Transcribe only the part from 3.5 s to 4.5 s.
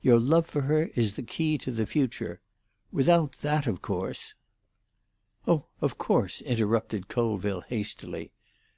of course——"